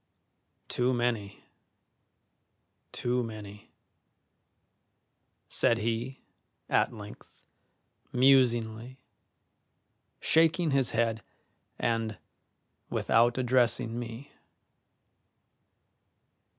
[0.67, 1.43] "Too many,
[2.91, 3.69] too many,"
[5.47, 6.21] said he,
[6.67, 7.43] at length,
[8.11, 8.97] musingly,
[10.19, 11.21] shaking his head
[11.77, 12.17] and
[12.89, 14.31] without addressing me.